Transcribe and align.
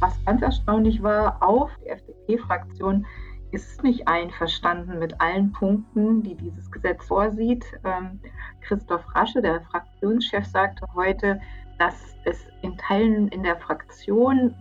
Was 0.00 0.22
ganz 0.24 0.42
erstaunlich 0.42 1.02
war, 1.02 1.42
auch 1.42 1.70
die 1.82 1.88
FDP-Fraktion 1.88 3.06
ist 3.52 3.82
nicht 3.82 4.06
einverstanden 4.06 4.98
mit 4.98 5.20
allen 5.20 5.52
Punkten, 5.52 6.22
die 6.22 6.34
dieses 6.34 6.70
Gesetz 6.70 7.06
vorsieht. 7.06 7.64
Ähm, 7.84 8.20
Christoph 8.60 9.04
Rasche, 9.14 9.40
der 9.40 9.62
Fraktionschef, 9.62 10.44
sagte 10.44 10.84
heute, 10.94 11.40
dass 11.78 12.16
es 12.24 12.46
in 12.62 12.76
Teilen 12.76 13.28
in 13.28 13.42
der 13.42 13.56
Fraktion 13.56 14.54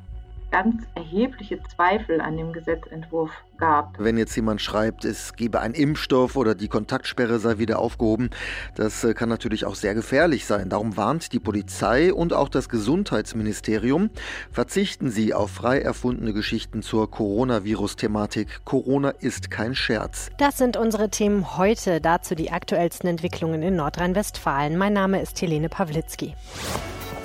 ganz 0.56 0.84
erhebliche 0.96 1.60
Zweifel 1.64 2.22
an 2.22 2.38
dem 2.38 2.54
Gesetzentwurf 2.54 3.30
gab. 3.58 4.00
Wenn 4.00 4.18
jetzt 4.18 4.34
jemand 4.38 4.62
schreibt, 4.62 5.04
es 5.04 5.34
gebe 5.34 5.60
einen 5.60 5.74
Impfstoff 5.74 6.38
oder 6.38 6.56
die 6.56 6.70
Kontaktsperre 6.70 7.40
sei 7.40 7.58
wieder 7.58 7.78
aufgehoben, 7.80 8.30
das 8.74 9.04
äh, 9.04 9.14
kann 9.14 9.28
natürlich 9.28 9.66
auch 9.66 9.76
sehr 9.76 9.94
gefährlich 9.94 10.46
sein. 10.46 10.70
Darum 10.70 10.96
warnt 10.96 11.34
die 11.34 11.40
Polizei 11.40 12.14
und 12.14 12.32
auch 12.32 12.48
das 12.48 12.70
Gesundheitsministerium, 12.70 14.12
verzichten 14.50 15.12
Sie 15.12 15.34
auf 15.34 15.52
frei 15.52 15.82
erfundene 15.82 16.32
Geschichten 16.32 16.82
zur 16.82 17.12
Coronavirus-Thematik. 17.12 18.64
Corona 18.64 19.10
ist 19.10 19.52
kein 19.52 19.76
Scherz. 19.76 20.30
Das 20.38 20.58
sind 20.58 20.78
unsere 20.78 21.10
Themen 21.10 21.58
heute. 21.58 22.00
Dazu 22.00 22.34
die 22.34 22.52
aktuellsten 22.52 23.10
Entwicklungen 23.10 23.62
in 23.62 23.76
Nordrhein-Westfalen. 23.76 24.78
Mein 24.78 24.94
Name 24.94 25.22
ist 25.22 25.42
Helene 25.42 25.68
Pawlitzki. 25.68 26.34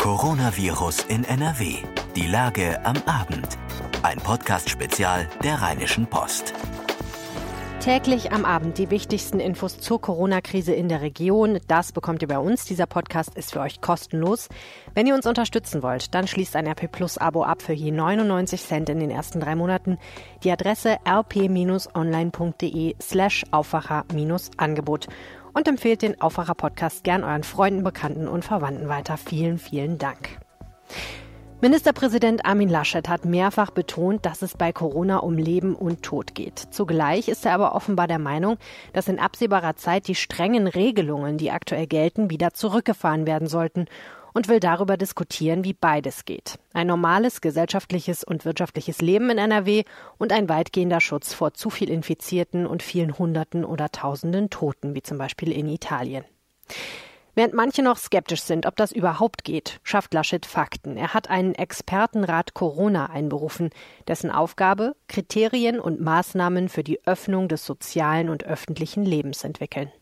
Coronavirus 0.01 1.05
in 1.11 1.25
NRW. 1.25 1.77
Die 2.17 2.27
Lage 2.27 2.83
am 2.87 2.97
Abend. 3.05 3.59
Ein 4.03 4.17
Podcast-Spezial 4.17 5.29
der 5.45 5.61
Rheinischen 5.61 6.07
Post. 6.07 6.55
Täglich 7.81 8.33
am 8.33 8.47
Abend 8.47 8.79
die 8.79 8.91
wichtigsten 8.91 9.41
Infos 9.41 9.79
zur 9.79 10.01
Corona-Krise 10.01 10.73
in 10.73 10.89
der 10.89 11.03
Region. 11.03 11.61
Das 11.67 11.93
bekommt 11.93 12.23
ihr 12.23 12.29
bei 12.29 12.39
uns. 12.39 12.65
Dieser 12.65 12.87
Podcast 12.87 13.35
ist 13.35 13.53
für 13.53 13.61
euch 13.61 13.83
kostenlos. 13.83 14.49
Wenn 14.95 15.07
ihr 15.07 15.15
uns 15.15 15.27
unterstützen 15.27 15.83
wollt, 15.83 16.15
dann 16.15 16.27
schließt 16.27 16.57
ein 16.57 16.67
RP 16.67 16.91
Plus 16.91 17.19
Abo 17.19 17.43
ab 17.43 17.61
für 17.61 17.75
je 17.75 17.91
99 17.91 18.63
Cent 18.63 18.89
in 18.89 19.01
den 19.01 19.11
ersten 19.11 19.41
drei 19.41 19.55
Monaten. 19.55 19.99
Die 20.45 20.51
Adresse 20.51 20.97
rp-online.de 21.07 22.95
slash 23.03 23.45
Aufwacher-Angebot 23.51 25.09
und 25.53 25.69
empfehlt 25.69 26.03
den 26.03 26.21
Aufwacher 26.21 26.55
Podcast 26.55 27.05
gern 27.05 27.25
euren 27.25 27.45
Freunden, 27.45 27.83
Bekannten 27.83 28.29
und 28.29 28.45
Verwandten 28.45 28.89
weiter. 28.89 29.17
Vielen, 29.17 29.59
vielen 29.59 29.99
Dank. 29.99 30.39
Ministerpräsident 31.63 32.47
Armin 32.47 32.71
Laschet 32.71 33.07
hat 33.07 33.27
mehrfach 33.27 33.71
betont, 33.71 34.25
dass 34.25 34.41
es 34.41 34.57
bei 34.57 34.73
Corona 34.73 35.19
um 35.19 35.37
Leben 35.37 35.75
und 35.75 36.03
Tod 36.03 36.35
geht. 36.35 36.59
Zugleich 36.59 37.29
ist 37.29 37.45
er 37.45 37.53
aber 37.53 37.75
offenbar 37.75 38.09
der 38.09 38.19
Meinung, 38.19 38.57
dass 38.95 39.09
in 39.09 39.19
absehbarer 39.19 39.77
Zeit 39.77 40.09
die 40.09 40.15
strengen 40.15 40.67
Regelungen, 40.67 41.37
die 41.37 41.51
aktuell 41.51 41.87
gelten, 41.87 42.31
wieder 42.31 42.55
zurückgefahren 42.55 43.27
werden 43.27 43.47
sollten 43.47 43.85
und 44.33 44.49
will 44.49 44.61
darüber 44.61 44.97
diskutieren, 44.97 45.65
wie 45.65 45.75
beides 45.75 46.25
geht. 46.25 46.59
Ein 46.73 46.87
normales 46.87 47.41
gesellschaftliches 47.41 48.25
und 48.25 48.45
wirtschaftliches 48.45 49.01
Leben 49.01 49.31
in 49.31 49.39
NRW 49.39 49.85
und 50.19 50.33
ein 50.33 50.49
weitgehender 50.49 51.01
Schutz 51.01 51.35
vor 51.35 51.55
zu 51.55 51.71
viel 51.71 51.91
Infizierten 51.91 52.67
und 52.67 52.83
vielen 52.83 53.19
Hunderten 53.19 53.65
oder 53.65 53.91
Tausenden 53.91 54.51
Toten, 54.51 54.95
wie 54.95 55.03
zum 55.03 55.19
Beispiel 55.19 55.53
in 55.53 55.69
Italien. 55.69 56.25
Während 57.35 57.55
manche 57.55 57.83
noch 57.83 57.97
skeptisch 57.97 58.43
sind, 58.43 58.67
ob 58.67 58.77
das 58.77 58.93
überhaupt 58.93 59.45
geht, 59.45 59.81
schafft 59.83 60.13
Laschet 60.13 60.45
Fakten. 60.45 60.97
Er 60.97 61.15
hat 61.15 61.31
einen 61.31 61.55
Expertenrat 61.55 62.55
Corona 62.55 63.07
einberufen, 63.07 63.71
dessen 64.09 64.31
Aufgabe 64.31 64.97
Kriterien 65.09 65.79
und 65.79 66.01
Maßnahmen 66.01 66.69
für 66.69 66.83
die 66.83 67.01
Öffnung 67.07 67.49
des 67.49 67.65
sozialen 67.65 68.31
und 68.31 68.45
öffentlichen 68.45 69.05
Lebens 69.05 69.45
entwickeln. 69.45 69.93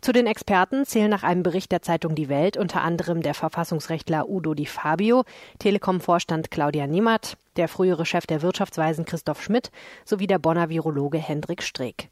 Zu 0.00 0.12
den 0.12 0.26
Experten 0.26 0.84
zählen 0.84 1.10
nach 1.10 1.22
einem 1.22 1.42
Bericht 1.42 1.72
der 1.72 1.82
Zeitung 1.82 2.14
Die 2.14 2.28
Welt 2.28 2.56
unter 2.56 2.82
anderem 2.82 3.22
der 3.22 3.34
Verfassungsrechtler 3.34 4.28
Udo 4.28 4.54
Di 4.54 4.66
Fabio, 4.66 5.24
Telekom-Vorstand 5.58 6.50
Claudia 6.50 6.86
Niemert, 6.86 7.36
der 7.56 7.68
frühere 7.68 8.04
Chef 8.04 8.26
der 8.26 8.42
Wirtschaftsweisen 8.42 9.06
Christoph 9.06 9.42
Schmidt 9.42 9.70
sowie 10.04 10.26
der 10.26 10.38
Bonner 10.38 10.68
Virologe 10.68 11.18
Hendrik 11.18 11.62
Streeck. 11.62 12.08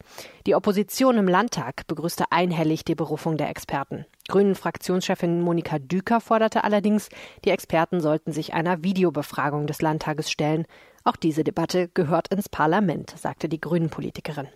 Die 0.47 0.55
Opposition 0.55 1.19
im 1.19 1.29
Landtag 1.29 1.87
begrüßte 1.87 2.25
einhellig 2.31 2.85
die 2.85 2.95
Berufung 2.95 3.37
der 3.37 3.51
Experten. 3.51 4.07
Grünen-Fraktionschefin 4.29 5.43
Monika 5.43 5.79
Düker 5.79 6.21
forderte 6.21 6.65
allerdings, 6.65 7.11
die 7.45 7.51
Experten 7.51 8.01
sollten 8.01 8.33
sich 8.33 8.55
einer 8.55 8.83
Videobefragung 8.83 9.67
des 9.67 9.83
Landtages 9.83 10.31
stellen. 10.31 10.67
Auch 11.05 11.17
diese 11.17 11.45
Debatte 11.45 11.89
gehört 11.93 12.29
ins 12.29 12.49
Parlament, 12.49 13.15
sagte 13.19 13.51
die 13.51 13.61
Grünen-Politikerin. 13.61 14.49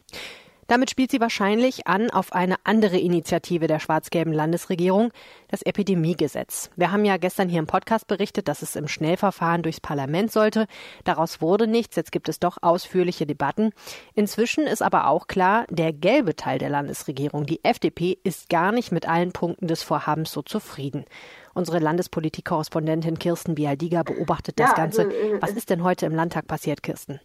Damit 0.69 0.91
spielt 0.91 1.11
sie 1.11 1.21
wahrscheinlich 1.21 1.87
an 1.87 2.11
auf 2.11 2.34
eine 2.34 2.56
andere 2.65 2.99
Initiative 2.99 3.67
der 3.67 3.81
schwarz-gelben 3.81 4.34
Landesregierung, 4.34 5.12
das 5.49 5.62
Epidemiegesetz. 5.62 6.69
Wir 6.77 6.93
haben 6.93 7.06
ja 7.06 7.17
gestern 7.17 7.49
hier 7.49 7.59
im 7.59 7.67
Podcast 7.67 8.06
berichtet, 8.06 8.49
dass 8.49 8.61
es 8.61 8.77
im 8.77 8.87
Schnellverfahren 8.87 9.62
durchs 9.62 9.81
Parlament 9.81 10.31
sollte. 10.31 10.67
Daraus 11.05 11.41
wurde 11.41 11.67
nichts. 11.67 11.97
Jetzt 11.97 12.12
gibt 12.12 12.28
es 12.28 12.39
doch 12.39 12.59
ausführliche 12.61 13.25
Debatten. 13.25 13.71
Inzwischen 14.15 14.67
ist 14.67 14.83
aber 14.83 15.07
auch 15.09 15.27
klar, 15.27 15.65
der 15.71 15.95
gelbe 15.95 16.37
Teil 16.37 16.59
der 16.59 16.69
Landesregierung, 16.69 17.47
die 17.47 17.65
FDP, 17.65 18.19
ist 18.23 18.51
gar 18.51 18.71
nicht 18.71 18.93
mit 18.93 19.09
allen 19.09 19.33
Punkten 19.33 19.69
des 19.69 19.83
Vorhabens 19.83 20.31
so 20.31 20.43
zufrieden. 20.43 21.07
Unsere 21.55 21.78
Landespolitik-Korrespondentin 21.78 23.19
Kirsten 23.19 23.55
Bialdiga 23.55 24.03
beobachtet 24.03 24.61
das 24.61 24.73
ja, 24.77 24.77
also, 24.77 25.03
Ganze. 25.03 25.17
Äh, 25.17 25.41
Was 25.41 25.53
ist 25.53 25.71
denn 25.71 25.83
heute 25.83 26.05
im 26.05 26.15
Landtag 26.15 26.47
passiert, 26.47 26.83
Kirsten? 26.83 27.21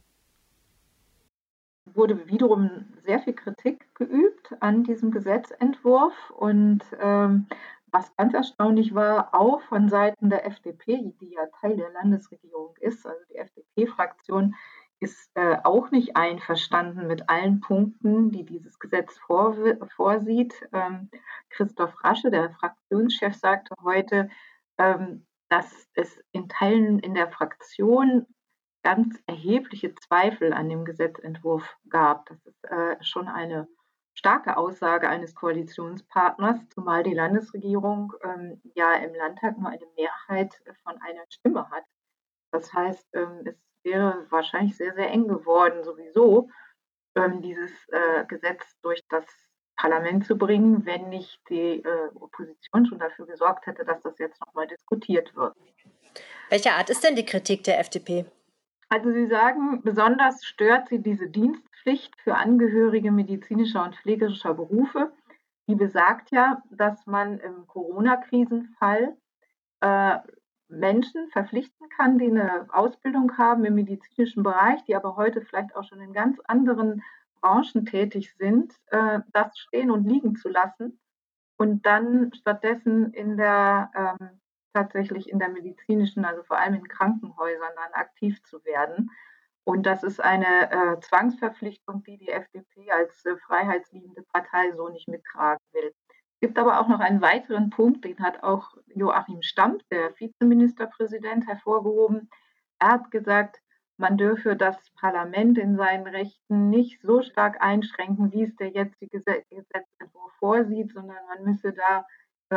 Wurde 1.86 2.28
wiederum 2.28 2.86
sehr 3.04 3.20
viel 3.20 3.34
Kritik 3.34 3.94
geübt 3.96 4.56
an 4.60 4.84
diesem 4.84 5.12
Gesetzentwurf. 5.12 6.14
Und 6.32 6.82
ähm, 7.00 7.48
was 7.92 8.16
ganz 8.16 8.34
erstaunlich 8.34 8.96
war, 8.96 9.36
auch 9.36 9.62
von 9.62 9.90
Seiten 9.90 10.30
der 10.30 10.46
FDP, 10.46 11.14
die 11.22 11.34
ja 11.34 11.46
Teil 11.62 11.78
der 11.78 11.92
Landesregierung 11.92 12.76
ist, 12.80 13.06
also 13.06 13.20
die 13.30 13.38
FDP-Fraktion, 13.38 14.56
ist 15.00 15.30
äh, 15.36 15.58
auch 15.64 15.92
nicht 15.92 16.16
einverstanden 16.16 17.08
mit 17.08 17.30
allen 17.30 17.60
Punkten, 17.60 18.32
die 18.32 18.46
dieses 18.46 18.80
Gesetz 18.80 19.18
vor, 19.18 19.56
vorsieht. 19.96 20.68
Ähm, 20.72 21.10
Christoph 21.50 21.94
Rasche, 22.04 22.32
der 22.32 22.52
Fraktionschef, 22.52 23.36
sagte 23.36 23.76
heute, 23.84 24.30
ähm, 24.78 25.26
dass 25.50 25.88
es 25.94 26.18
in 26.32 26.48
Teilen 26.48 27.00
in 27.00 27.14
der 27.14 27.28
Fraktion 27.28 28.26
ganz 28.84 29.18
erhebliche 29.28 29.96
Zweifel 29.96 30.54
an 30.54 30.70
dem 30.70 30.86
Gesetzentwurf 30.86 31.78
gab. 31.90 32.28
Das 32.28 32.46
ist 32.46 32.64
äh, 32.66 32.98
schon 33.02 33.28
eine 33.28 33.68
starke 34.14 34.58
Aussage 34.58 35.10
eines 35.10 35.34
Koalitionspartners, 35.34 36.60
zumal 36.70 37.04
die 37.04 37.14
Landesregierung 37.14 38.14
ähm, 38.24 38.62
ja 38.76 38.94
im 38.96 39.14
Landtag 39.16 39.58
nur 39.58 39.70
eine 39.70 39.86
Mehrheit 39.98 40.54
von 40.84 41.02
einer 41.02 41.24
Stimme 41.30 41.70
hat. 41.70 41.84
Das 42.52 42.72
heißt, 42.74 43.08
ähm, 43.16 43.42
es 43.46 43.56
wäre 43.84 44.26
wahrscheinlich 44.30 44.78
sehr, 44.78 44.94
sehr 44.94 45.10
eng 45.10 45.28
geworden, 45.28 45.84
sowieso 45.84 46.50
ähm, 47.16 47.42
dieses 47.42 47.72
äh, 47.90 48.26
Gesetz 48.26 48.78
durch 48.82 49.02
das 49.10 49.26
Parlament 49.76 50.26
zu 50.26 50.38
bringen, 50.38 50.86
wenn 50.86 51.10
nicht 51.10 51.40
die 51.50 51.84
äh, 51.84 52.10
Opposition 52.16 52.86
schon 52.86 53.00
dafür 53.00 53.26
gesorgt 53.26 53.66
hätte, 53.66 53.84
dass 53.84 54.02
das 54.02 54.18
jetzt 54.20 54.40
nochmal 54.46 54.68
diskutiert 54.68 55.36
wird. 55.36 55.56
Welche 56.50 56.74
Art 56.74 56.90
ist 56.92 57.04
denn 57.04 57.16
die 57.16 57.26
Kritik 57.26 57.64
der 57.64 57.80
FDP? 57.80 58.26
Also 58.94 59.12
Sie 59.12 59.26
sagen, 59.26 59.82
besonders 59.82 60.46
stört 60.46 60.88
Sie 60.90 61.02
diese 61.02 61.28
Dienstpflicht 61.28 62.16
für 62.22 62.36
Angehörige 62.36 63.12
medizinischer 63.12 63.84
und 63.84 63.96
pflegerischer 63.96 64.54
Berufe. 64.54 65.12
Die 65.66 65.74
besagt 65.74 66.30
ja, 66.30 66.62
dass 66.70 67.08
man 67.08 67.40
im 67.40 67.66
Corona-Krisenfall 67.66 69.18
äh, 69.80 70.18
Menschen 70.68 71.28
verpflichten 71.32 71.90
kann, 71.90 72.20
die 72.20 72.28
eine 72.28 72.68
Ausbildung 72.72 73.36
haben 73.36 73.66
im 73.66 73.74
medizinischen 73.74 74.44
Bereich, 74.44 74.84
die 74.84 74.96
aber 74.96 75.16
heute 75.16 75.42
vielleicht 75.42 75.76
auch 75.76 75.86
schon 75.86 76.00
in 76.00 76.14
ganz 76.14 76.40
anderen 76.42 77.02
Branchen 77.42 77.88
tätig 77.88 78.36
sind, 78.38 78.76
äh, 78.92 79.22
das 79.32 79.58
stehen 79.58 79.90
und 79.90 80.06
liegen 80.08 80.36
zu 80.36 80.50
lassen 80.50 81.00
und 81.58 81.84
dann 81.88 82.32
stattdessen 82.36 83.12
in 83.12 83.38
der 83.38 83.90
ähm, 83.96 84.40
tatsächlich 84.74 85.30
in 85.30 85.40
der 85.40 85.50
medizinischen, 85.50 86.26
also 86.26 86.44
vor 86.44 86.58
allem 86.58 86.76
in 86.76 86.88
Krankenhäusern 86.88 87.72
dann 87.76 87.94
aktiv 87.94 88.42
zu 88.44 88.64
werden. 88.66 89.12
Und 89.66 89.86
das 89.86 90.04
ist 90.04 90.22
eine 90.22 90.72
äh, 90.72 91.00
Zwangsverpflichtung, 91.00 92.04
die 92.04 92.18
die 92.18 92.30
FDP 92.30 92.92
als 92.92 93.26
äh, 93.26 93.38
freiheitsliebende 93.38 94.24
Partei 94.24 94.74
so 94.76 94.90
nicht 94.90 95.08
mittragen 95.08 95.64
will. 95.72 95.94
Es 96.10 96.40
gibt 96.42 96.60
aber 96.60 96.82
auch 96.82 96.90
noch 96.90 97.00
einen 97.00 97.22
weiteren 97.22 97.70
Punkt, 97.70 98.04
den 98.04 98.20
hat 98.20 98.44
auch 98.44 98.76
Joachim 98.94 99.42
Stamp, 99.42 99.82
der 99.90 100.14
Vizeministerpräsident, 100.20 101.48
hervorgehoben. 101.48 102.30
Er 102.80 102.90
hat 102.90 103.12
gesagt, 103.12 103.62
man 103.96 104.18
dürfe 104.18 104.58
das 104.58 104.76
Parlament 105.00 105.58
in 105.58 105.78
seinen 105.78 106.08
Rechten 106.08 106.70
nicht 106.70 107.02
so 107.02 107.22
stark 107.22 107.62
einschränken, 107.62 108.34
wie 108.34 108.44
es 108.44 108.56
der 108.58 108.70
jetzige 108.70 109.22
Gesetzentwurf 109.22 110.34
vorsieht, 110.40 110.92
sondern 110.92 111.26
man 111.28 111.44
müsse 111.46 111.72
da 111.72 112.06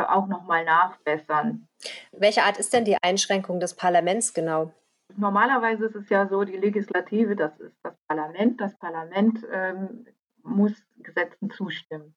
auch 0.05 0.27
nochmal 0.27 0.65
nachbessern. 0.65 1.67
Welche 2.11 2.43
Art 2.43 2.57
ist 2.57 2.73
denn 2.73 2.85
die 2.85 2.97
Einschränkung 3.01 3.59
des 3.59 3.75
Parlaments 3.75 4.33
genau? 4.33 4.71
Normalerweise 5.15 5.85
ist 5.85 5.95
es 5.95 6.09
ja 6.09 6.27
so, 6.27 6.43
die 6.43 6.57
Legislative, 6.57 7.35
das 7.35 7.59
ist 7.59 7.77
das 7.83 7.95
Parlament. 8.07 8.59
Das 8.59 8.75
Parlament 8.77 9.45
ähm, 9.51 10.05
muss 10.43 10.73
Gesetzen 10.97 11.49
zustimmen. 11.49 12.13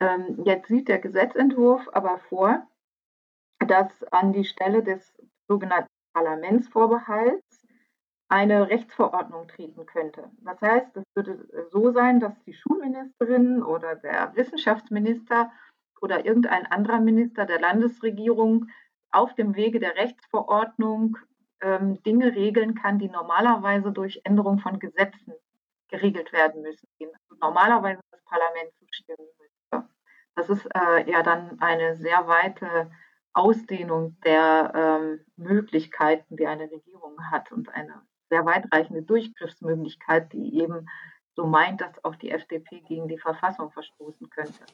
Ähm, 0.00 0.42
jetzt 0.44 0.68
sieht 0.68 0.88
der 0.88 0.98
Gesetzentwurf 0.98 1.88
aber 1.92 2.18
vor, 2.28 2.66
dass 3.66 4.02
an 4.12 4.32
die 4.32 4.44
Stelle 4.44 4.82
des 4.82 5.14
sogenannten 5.48 5.90
Parlamentsvorbehalts 6.14 7.62
eine 8.28 8.68
Rechtsverordnung 8.70 9.46
treten 9.46 9.84
könnte. 9.84 10.30
Das 10.40 10.60
heißt, 10.60 10.96
es 10.96 11.04
würde 11.14 11.46
so 11.70 11.92
sein, 11.92 12.18
dass 12.18 12.32
die 12.44 12.54
Schulministerin 12.54 13.62
oder 13.62 13.94
der 13.94 14.34
Wissenschaftsminister 14.34 15.52
oder 16.02 16.26
irgendein 16.26 16.66
anderer 16.66 17.00
Minister 17.00 17.46
der 17.46 17.60
Landesregierung 17.60 18.66
auf 19.10 19.34
dem 19.34 19.54
Wege 19.54 19.78
der 19.78 19.94
Rechtsverordnung 19.94 21.16
ähm, 21.60 22.02
Dinge 22.02 22.34
regeln 22.34 22.74
kann, 22.74 22.98
die 22.98 23.08
normalerweise 23.08 23.92
durch 23.92 24.20
Änderung 24.24 24.58
von 24.58 24.78
Gesetzen 24.78 25.34
geregelt 25.88 26.32
werden 26.32 26.62
müssen, 26.62 26.88
also 27.00 27.12
normalerweise 27.40 28.00
das 28.10 28.22
Parlament 28.24 28.72
zustimmen 28.78 29.28
müsste. 29.38 29.88
Das 30.34 30.48
ist 30.48 30.66
äh, 30.74 31.10
ja 31.10 31.22
dann 31.22 31.60
eine 31.60 31.96
sehr 31.96 32.26
weite 32.26 32.90
Ausdehnung 33.34 34.16
der 34.24 34.72
ähm, 34.74 35.20
Möglichkeiten, 35.36 36.36
die 36.36 36.46
eine 36.46 36.70
Regierung 36.70 37.16
hat 37.30 37.52
und 37.52 37.68
eine 37.68 38.02
sehr 38.28 38.44
weitreichende 38.44 39.02
Durchgriffsmöglichkeit, 39.02 40.32
die 40.32 40.58
eben 40.58 40.88
so 41.36 41.46
meint, 41.46 41.80
dass 41.80 42.02
auch 42.04 42.16
die 42.16 42.30
FDP 42.30 42.80
gegen 42.80 43.08
die 43.08 43.18
Verfassung 43.18 43.70
verstoßen 43.70 44.28
könnte. 44.30 44.64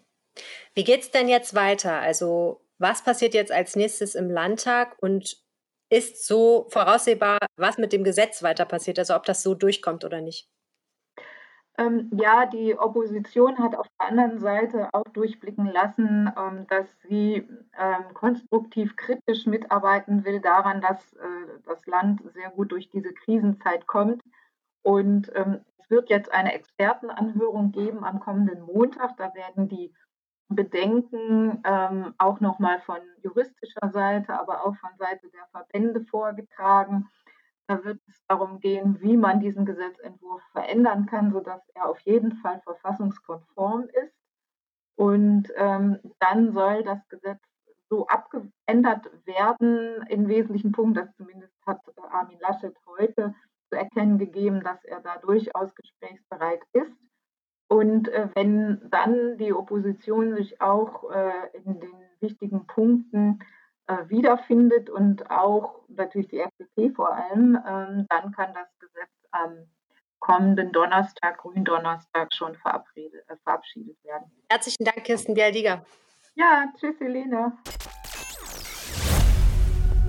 Wie 0.75 0.85
geht 0.85 1.03
es 1.03 1.11
denn 1.11 1.29
jetzt 1.29 1.55
weiter? 1.55 2.01
Also 2.01 2.61
was 2.79 3.03
passiert 3.03 3.35
jetzt 3.35 3.53
als 3.53 3.77
nächstes 3.77 4.15
im 4.15 4.31
Landtag 4.31 4.97
und 5.01 5.37
ist 5.91 6.27
so 6.27 6.67
voraussehbar, 6.71 7.39
was 7.57 7.79
mit 7.79 7.93
dem 7.93 8.05
Gesetz 8.05 8.43
weiter 8.43 8.65
passiert, 8.65 8.99
also 8.99 9.15
ob 9.17 9.25
das 9.25 9.43
so 9.43 9.55
durchkommt 9.55 10.05
oder 10.05 10.21
nicht? 10.21 10.49
Ähm, 11.79 12.11
ja, 12.13 12.45
die 12.47 12.77
Opposition 12.77 13.59
hat 13.59 13.77
auf 13.77 13.87
der 14.01 14.09
anderen 14.09 14.41
Seite 14.41 14.89
auch 14.93 15.05
durchblicken 15.13 15.67
lassen, 15.67 16.31
ähm, 16.37 16.67
dass 16.67 16.87
sie 17.03 17.49
ähm, 17.79 18.15
konstruktiv 18.15 18.97
kritisch 18.97 19.47
mitarbeiten 19.47 20.25
will 20.25 20.41
daran, 20.41 20.81
dass 20.81 21.13
äh, 21.13 21.61
das 21.67 21.87
Land 21.87 22.21
sehr 22.35 22.51
gut 22.51 22.73
durch 22.73 22.91
diese 22.91 23.13
Krisenzeit 23.13 23.87
kommt. 23.87 24.23
Und 24.83 25.31
ähm, 25.37 25.61
es 25.79 25.89
wird 25.89 26.11
jetzt 26.11 26.33
eine 26.33 26.53
Expertenanhörung 26.53 27.71
geben 27.71 28.05
am 28.05 28.19
kommenden 28.19 28.63
Montag. 28.63 29.17
Da 29.17 29.33
werden 29.35 29.69
die 29.69 29.95
Bedenken 30.49 31.63
ähm, 31.65 32.15
auch 32.19 32.41
nochmal 32.41 32.81
von 32.81 32.99
juristischer 33.23 33.91
Seite, 33.93 34.39
aber 34.39 34.65
auch 34.65 34.75
von 34.77 34.91
Seite 34.99 35.29
der 35.31 35.47
Verbände 35.51 36.01
vorgetragen. 36.05 37.09
Da 37.67 37.85
wird 37.85 38.01
es 38.09 38.25
darum 38.27 38.61
gehen, 38.61 38.99
wie 39.03 39.19
man 39.19 39.41
diesen 39.41 39.67
Gesetzentwurf 39.67 40.43
verändern 40.53 41.05
kann, 41.07 41.33
sodass 41.33 41.61
er 41.75 41.89
auf 41.89 42.01
jeden 42.01 42.33
Fall 42.37 42.61
verfassungskonform 42.63 43.89
ist. 44.03 44.15
Und 44.97 45.53
ähm, 45.57 45.99
dann 46.19 46.53
soll 46.53 46.83
das 46.83 47.07
Gesetz 47.09 47.41
so 47.91 48.07
abgeändert 48.07 49.11
werden 49.27 50.03
in 50.09 50.29
wesentlichen 50.29 50.73
Punkten. 50.73 50.95
Das 50.95 51.15
zumindest 51.17 51.55
hat 51.67 51.81
Armin 52.11 52.39
Laschet 52.41 52.75
heute 52.87 53.35
zu 53.69 53.77
erkennen 53.77 54.19
gegeben, 54.19 54.63
dass 54.63 54.83
er 54.85 55.01
da 55.01 55.19
durchaus 55.19 55.75
gesprächsbereit 55.75 56.63
ist. 56.73 56.97
Und 57.69 58.09
äh, 58.09 58.29
wenn 58.35 58.81
dann 58.91 59.37
die 59.37 59.53
Opposition 59.53 60.35
sich 60.35 60.61
auch 60.61 61.11
äh, 61.11 61.59
in 61.65 61.81
den 61.81 61.93
wichtigen 62.21 62.67
Punkten 62.67 63.41
äh, 63.87 64.09
wiederfindet 64.09 64.89
und 64.89 65.31
auch 65.31 65.83
natürlich 65.89 66.29
die 66.29 66.41
FDP 66.41 66.91
vor 66.91 67.15
allem, 67.15 67.59
ähm, 67.67 68.07
dann 68.09 68.33
kann 68.33 68.55
das 68.55 68.69
Gesetz 68.79 69.11
am 69.31 69.67
kommenden 70.19 70.73
Donnerstag, 70.73 71.39
Gründonnerstag, 71.39 72.33
schon 72.35 72.55
äh, 72.55 72.57
verabschiedet 72.57 74.03
werden. 74.03 74.33
Herzlichen 74.51 74.85
Dank, 74.85 75.05
Kirsten 75.05 75.35
Bialdiger. 75.35 75.85
Ja, 76.35 76.65
tschüss, 76.79 76.99
Helene. 77.01 77.53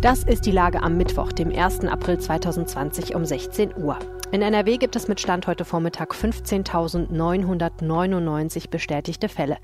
Das 0.02 0.24
ist 0.24 0.46
die 0.46 0.52
Lage 0.52 0.82
am 0.82 0.96
Mittwoch, 0.96 1.34
dem 1.34 1.52
1. 1.52 1.86
April 1.86 2.20
2020 2.20 3.16
um 3.16 3.26
16 3.26 3.76
Uhr. 3.84 4.00
In 4.32 4.44
NRW 4.44 4.78
gibt 4.78 4.96
es 4.96 5.08
mit 5.08 5.20
Stand 5.20 5.48
heute 5.48 5.66
Vormittag 5.66 6.14
15.999 6.14 8.70
bestätigte 8.70 9.28
Fälle. 9.28 9.58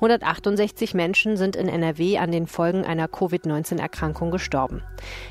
168 0.00 0.94
Menschen 0.94 1.36
sind 1.36 1.56
in 1.56 1.68
NRW 1.68 2.18
an 2.18 2.30
den 2.30 2.46
Folgen 2.46 2.84
einer 2.84 3.08
Covid-19-Erkrankung 3.08 4.30
gestorben. 4.30 4.84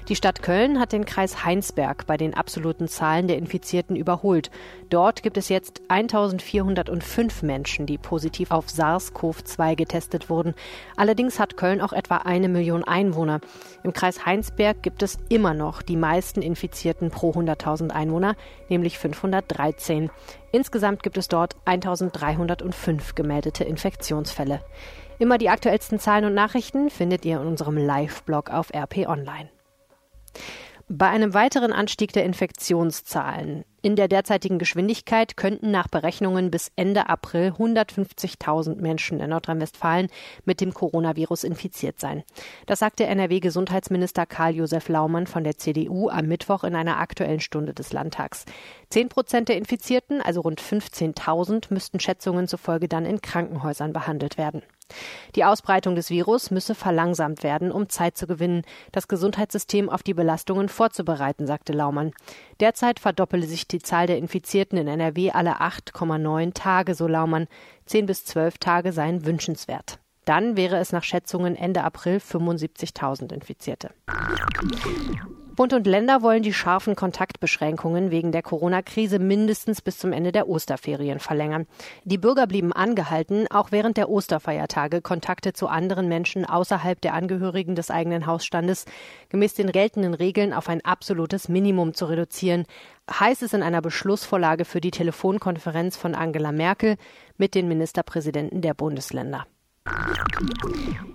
Die 0.10 0.16
Stadt 0.18 0.42
Köln 0.42 0.80
hat 0.80 0.92
den 0.92 1.06
Kreis 1.06 1.46
Heinsberg 1.46 2.06
bei 2.06 2.18
den 2.18 2.34
absoluten 2.34 2.90
Zahlen 2.90 3.30
der 3.30 3.38
Infizierten 3.38 3.96
überholt. 3.96 4.52
Dort 4.90 5.24
gibt 5.24 5.38
es 5.38 5.48
jetzt 5.48 5.82
1405 5.88 7.44
Menschen, 7.44 7.86
die 7.86 7.98
positiv 7.98 8.52
auf 8.52 8.68
SARS-CoV-2 8.68 9.76
getestet 9.76 10.30
wurden. 10.30 10.54
Allerdings 10.98 11.40
hat 11.40 11.56
Köln 11.56 11.80
auch 11.80 11.94
etwa 11.94 12.18
eine 12.18 12.50
Million 12.50 12.84
Einwohner. 12.84 13.40
Im 13.84 13.94
Kreis 13.94 14.26
Heinsberg 14.26 14.84
gibt 14.84 15.02
es 15.02 15.18
immer 15.30 15.54
noch 15.54 15.82
die 15.82 15.96
meisten 15.96 16.42
Infizierten 16.42 17.10
pro 17.10 17.32
100.000 17.32 17.92
Einwohner, 17.92 18.36
nämlich 18.78 18.98
513. 19.00 20.10
Insgesamt 20.52 21.04
gibt 21.04 21.18
es 21.18 21.28
dort 21.28 21.56
1305 21.66 23.16
gemeldete 23.16 23.64
Infektionsfälle. 23.64 24.62
Immer 25.20 25.38
die 25.38 25.50
aktuellsten 25.50 26.00
Zahlen 26.00 26.26
und 26.26 26.34
Nachrichten 26.34 26.90
findet 26.90 27.26
ihr 27.26 27.42
in 27.42 27.48
unserem 27.48 27.78
Live-Blog 27.78 28.50
auf 28.52 28.74
RP 28.74 29.08
Online. 29.08 29.50
Bei 30.90 31.10
einem 31.10 31.34
weiteren 31.34 31.74
Anstieg 31.74 32.14
der 32.14 32.24
Infektionszahlen 32.24 33.66
in 33.82 33.96
der 33.96 34.08
derzeitigen 34.08 34.60
Geschwindigkeit 34.60 35.38
könnten 35.38 35.72
nach 35.72 35.88
Berechnungen 35.88 36.52
bis 36.52 36.72
Ende 36.76 37.10
April 37.10 37.54
150.000 37.58 38.82
Menschen 38.82 39.20
in 39.20 39.30
Nordrhein-Westfalen 39.30 40.08
mit 40.46 40.62
dem 40.62 40.74
Coronavirus 40.74 41.44
infiziert 41.44 42.00
sein. 42.00 42.24
Das 42.66 42.80
sagte 42.80 43.06
NRW-Gesundheitsminister 43.06 44.26
Karl-Josef 44.26 44.90
Laumann 44.90 45.28
von 45.28 45.44
der 45.44 45.58
CDU 45.58 46.10
am 46.10 46.28
Mittwoch 46.28 46.64
in 46.64 46.76
einer 46.76 46.98
aktuellen 46.98 47.40
Stunde 47.40 47.74
des 47.74 47.94
Landtags. 47.94 48.46
Zehn 48.90 49.10
Prozent 49.10 49.50
der 49.50 49.58
Infizierten, 49.58 50.22
also 50.22 50.42
rund 50.42 50.62
15.000, 50.62 51.74
müssten 51.74 52.00
Schätzungen 52.00 52.48
zufolge 52.48 52.88
dann 52.88 53.06
in 53.06 53.22
Krankenhäusern 53.22 53.94
behandelt 53.94 54.38
werden. 54.38 54.64
Die 55.36 55.44
Ausbreitung 55.44 55.96
des 55.96 56.10
Virus 56.10 56.52
müsse 56.52 56.76
verlangsamt 56.76 57.44
werden, 57.44 57.72
um 57.72 57.90
Zeit 57.90 58.18
zu 58.18 58.28
gewinnen, 58.28 58.64
das 58.92 59.08
Gesundheitssystem 59.08 59.90
auf 59.90 60.04
die 60.04 60.14
Belastungen 60.14 60.70
vorzubereiten, 60.70 61.46
sagte 61.46 61.74
Laumann. 61.74 62.14
Derzeit 62.60 63.00
verdoppele 63.00 63.46
sich 63.46 63.68
die 63.68 63.80
Zahl 63.80 64.08
der 64.08 64.18
Infizierten 64.18 64.78
in 64.78 64.88
NRW 64.88 65.32
alle 65.32 65.62
8,9 65.62 66.54
Tage, 66.54 66.96
so 66.96 67.08
Laumann. 67.08 67.48
Zehn 67.86 68.06
bis 68.06 68.26
zwölf 68.26 68.58
Tage 68.58 68.92
seien 68.92 69.26
wünschenswert. 69.26 70.00
Dann 70.26 70.58
wäre 70.58 70.78
es 70.78 70.92
nach 70.92 71.04
Schätzungen 71.04 71.56
Ende 71.56 71.84
April 71.84 72.18
75.000 72.18 73.32
Infizierte. 73.32 73.92
Bund 75.58 75.74
und 75.74 75.88
Länder 75.88 76.22
wollen 76.22 76.44
die 76.44 76.54
scharfen 76.54 76.96
Kontaktbeschränkungen 76.96 78.12
wegen 78.12 78.32
der 78.32 78.44
Corona-Krise 78.44 79.18
mindestens 79.18 79.82
bis 79.82 79.98
zum 79.98 80.14
Ende 80.14 80.32
der 80.32 80.48
Osterferien 80.48 81.18
verlängern. 81.18 81.66
Die 82.04 82.20
Bürger 82.20 82.46
blieben 82.46 82.74
angehalten, 82.74 83.48
auch 83.50 83.72
während 83.72 83.98
der 83.98 84.08
Osterfeiertage 84.08 85.02
Kontakte 85.02 85.54
zu 85.54 85.68
anderen 85.68 86.08
Menschen 86.10 86.46
außerhalb 86.46 87.02
der 87.02 87.16
Angehörigen 87.16 87.74
des 87.74 87.90
eigenen 87.90 88.28
Hausstandes 88.28 88.86
gemäß 89.30 89.56
den 89.56 89.72
geltenden 89.72 90.14
Regeln 90.14 90.54
auf 90.54 90.70
ein 90.70 90.86
absolutes 90.86 91.50
Minimum 91.50 91.96
zu 91.96 92.06
reduzieren, 92.06 92.66
heißt 93.10 93.42
es 93.42 93.54
in 93.54 93.64
einer 93.64 93.82
Beschlussvorlage 93.82 94.64
für 94.64 94.80
die 94.80 94.92
Telefonkonferenz 94.92 95.98
von 95.98 96.14
Angela 96.14 96.52
Merkel 96.52 96.98
mit 97.38 97.56
den 97.56 97.68
Ministerpräsidenten 97.68 98.62
der 98.62 98.76
Bundesländer. 98.76 99.48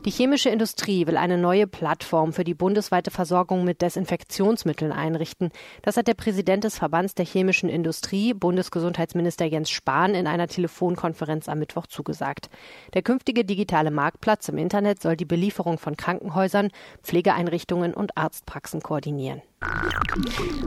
Die 0.05 0.11
chemische 0.11 0.49
Industrie 0.49 1.07
will 1.07 1.17
eine 1.17 1.38
neue 1.38 1.67
Plattform 1.67 2.33
für 2.33 2.43
die 2.43 2.55
bundesweite 2.55 3.11
Versorgung 3.11 3.64
mit 3.64 3.83
Desinfektionsmitteln 3.83 4.91
einrichten. 4.91 5.50
Das 5.83 5.97
hat 5.97 6.09
der 6.09 6.14
Präsident 6.14 6.64
des 6.64 6.79
Verbands 6.79 7.14
der 7.14 7.25
chemischen 7.25 7.69
Industrie, 7.69 8.35
Bundesgesundheitsminister 8.35 9.45
Jens 9.45 9.71
Spahn, 9.71 10.14
in 10.14 10.26
einer 10.26 10.49
Telefonkonferenz 10.49 11.49
am 11.49 11.61
Mittwoch 11.61 11.87
zugesagt. 11.87 12.50
Der 12.95 13.02
künftige 13.02 13.45
digitale 13.45 13.91
Marktplatz 13.91 14.49
im 14.49 14.59
Internet 14.59 15.00
soll 15.00 15.17
die 15.17 15.25
Belieferung 15.25 15.79
von 15.79 15.97
Krankenhäusern, 15.97 16.71
Pflegeeinrichtungen 17.02 17.95
und 17.95 18.17
Arztpraxen 18.17 18.81
koordinieren. 18.81 19.43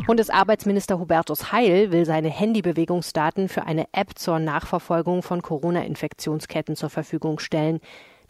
Bundesarbeitsminister 0.06 1.00
Hubertus 1.00 1.52
Heil 1.52 1.92
will 1.92 2.06
seine 2.06 2.30
Handybewegungsdaten 2.30 3.50
für 3.50 3.64
eine 3.64 3.88
App 3.92 4.18
zur 4.18 4.40
Nachverfolgung 4.40 5.24
von 5.24 5.42
Corona-Infektionsketten 5.42 6.76
zur 6.76 6.90
Verfügung 6.90 7.40
stellen. 7.40 7.80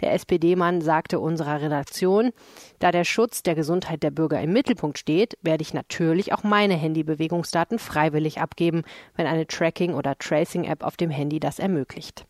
Der 0.01 0.13
SPD-Mann 0.13 0.81
sagte 0.81 1.19
unserer 1.19 1.61
Redaktion, 1.61 2.31
da 2.79 2.91
der 2.91 3.05
Schutz 3.05 3.43
der 3.43 3.55
Gesundheit 3.55 4.03
der 4.03 4.11
Bürger 4.11 4.41
im 4.41 4.51
Mittelpunkt 4.51 4.97
steht, 4.97 5.37
werde 5.41 5.61
ich 5.61 5.73
natürlich 5.73 6.33
auch 6.33 6.43
meine 6.43 6.75
Handybewegungsdaten 6.75 7.79
freiwillig 7.79 8.41
abgeben, 8.41 8.83
wenn 9.15 9.27
eine 9.27 9.47
Tracking- 9.47 9.93
oder 9.93 10.17
Tracing-App 10.17 10.83
auf 10.83 10.97
dem 10.97 11.09
Handy 11.09 11.39
das 11.39 11.59
ermöglicht. 11.59 12.25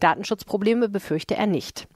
Datenschutzprobleme 0.00 0.88
befürchte 0.88 1.36
er 1.36 1.46
nicht. 1.46 1.88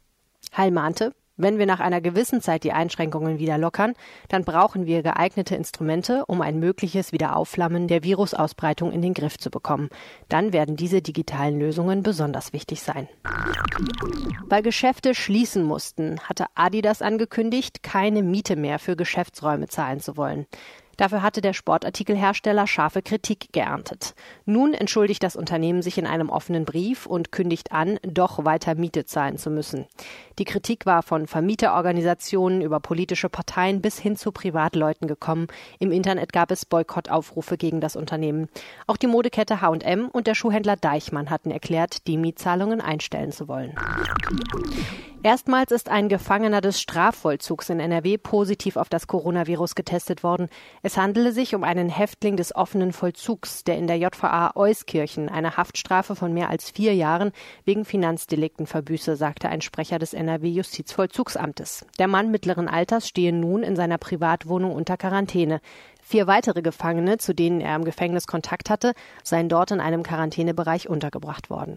Heil 0.57 0.71
mahnte, 0.71 1.13
wenn 1.43 1.59
wir 1.59 1.67
nach 1.67 1.81
einer 1.81 2.01
gewissen 2.01 2.41
Zeit 2.41 2.65
die 2.65 2.73
Einschränkungen 2.73 3.39
wieder 3.39 3.59
lockern, 3.59 3.95
dann 4.29 4.45
brauchen 4.45 4.87
wir 4.87 5.03
geeignete 5.03 5.55
Instrumente, 5.57 6.25
um 6.27 6.41
ein 6.41 6.59
mögliches 6.59 7.13
Wiederaufflammen 7.13 7.89
der 7.89 8.03
Virusausbreitung 8.03 8.93
in 8.93 9.03
den 9.03 9.15
Griff 9.15 9.39
zu 9.39 9.51
bekommen. 9.51 9.89
Dann 10.29 10.53
werden 10.53 10.77
diese 10.77 11.03
digitalen 11.03 11.59
Lösungen 11.59 12.03
besonders 12.03 12.53
wichtig 12.53 12.83
sein. 12.83 13.09
Weil 14.49 14.63
Geschäfte 14.63 15.15
schließen 15.15 15.65
mussten, 15.65 16.21
hatte 16.21 16.47
Adidas 16.55 17.03
angekündigt, 17.03 17.83
keine 17.83 18.23
Miete 18.23 18.57
mehr 18.57 18.79
für 18.79 18.97
Geschäftsräume 18.97 19.69
zahlen 19.69 20.01
zu 20.01 20.17
wollen. 20.17 20.47
Dafür 21.01 21.23
hatte 21.23 21.41
der 21.41 21.55
Sportartikelhersteller 21.55 22.67
scharfe 22.67 23.01
Kritik 23.01 23.55
geerntet. 23.55 24.15
Nun 24.45 24.75
entschuldigt 24.75 25.23
das 25.23 25.35
Unternehmen 25.35 25.81
sich 25.81 25.97
in 25.97 26.07
einem 26.07 26.29
offenen 26.29 26.67
Brief 26.67 27.07
und 27.07 27.33
kündigt 27.33 27.73
an, 27.73 27.99
doch 28.03 28.45
weiter 28.45 28.75
Miete 28.75 29.07
zahlen 29.07 29.39
zu 29.39 29.49
müssen. 29.49 29.87
Die 30.39 30.45
Kritik 30.45 30.85
war 30.85 31.03
von 31.03 31.27
Vermieterorganisationen 31.27 32.61
über 32.61 32.81
politische 32.81 33.31
Parteien 33.31 33.81
bis 33.81 33.99
hin 33.99 34.17
zu 34.17 34.31
Privatleuten 34.31 35.09
gekommen. 35.09 35.47
Im 35.79 35.91
Internet 35.91 36.35
gab 36.35 36.51
es 36.51 36.67
Boykottaufrufe 36.67 37.57
gegen 37.57 37.81
das 37.81 37.97
Unternehmen. 37.97 38.51
Auch 38.87 38.99
die 38.99 39.07
Modekette 39.07 39.63
H&M 39.63 40.09
und 40.09 40.27
der 40.27 40.35
Schuhhändler 40.35 40.77
Deichmann 40.77 41.31
hatten 41.31 41.51
erklärt, 41.51 42.07
die 42.09 42.19
Mietzahlungen 42.19 42.83
einstellen 42.83 43.33
zu 43.33 43.49
wollen. 43.49 43.75
Erstmals 45.23 45.71
ist 45.71 45.91
ein 45.91 46.09
Gefangener 46.09 46.63
des 46.63 46.81
Strafvollzugs 46.81 47.69
in 47.69 47.79
NRW 47.79 48.17
positiv 48.17 48.77
auf 48.77 48.89
das 48.89 49.07
Coronavirus 49.07 49.75
getestet 49.75 50.23
worden. 50.23 50.49
Es 50.83 50.90
handele 50.97 51.33
sich 51.33 51.55
um 51.55 51.65
einen 51.65 51.89
Häftling 51.89 52.37
des 52.37 52.55
offenen 52.55 52.93
Vollzugs, 52.93 53.65
der 53.65 53.77
in 53.77 53.87
der 53.87 53.99
JVA 53.99 54.53
Euskirchen 54.55 55.29
eine 55.29 55.57
Haftstrafe 55.57 56.17
von 56.17 56.33
mehr 56.33 56.49
als 56.49 56.71
vier 56.71 56.95
Jahren 56.95 57.33
wegen 57.65 57.85
Finanzdelikten 57.85 58.67
verbüße, 58.67 59.17
sagte 59.17 59.49
ein 59.49 59.61
Sprecher 59.61 59.99
des 59.99 60.15
NRW 60.15 60.49
Justizvollzugsamtes. 60.49 61.87
Der 61.99 62.09
Mann 62.09 62.31
mittleren 62.31 62.69
Alters 62.69 63.09
stehe 63.09 63.33
nun 63.33 63.63
in 63.63 63.77
seiner 63.77 63.99
Privatwohnung 63.99 64.73
unter 64.73 64.97
Quarantäne. 64.97 65.61
Vier 66.11 66.27
weitere 66.27 66.61
Gefangene, 66.61 67.19
zu 67.19 67.37
denen 67.37 67.61
er 67.61 67.77
im 67.77 67.85
Gefängnis 67.85 68.27
Kontakt 68.27 68.69
hatte, 68.69 68.95
seien 69.23 69.49
dort 69.49 69.71
in 69.71 69.79
einem 69.79 70.03
Quarantänebereich 70.03 70.89
untergebracht 70.89 71.51
worden. 71.51 71.77